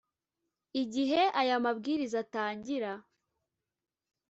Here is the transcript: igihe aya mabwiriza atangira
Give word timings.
igihe 0.81 1.21
aya 1.41 1.57
mabwiriza 1.63 2.17
atangira 2.25 2.91